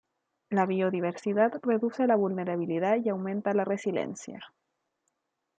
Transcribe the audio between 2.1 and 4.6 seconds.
vulnerabilidad y aumenta la resiliencia.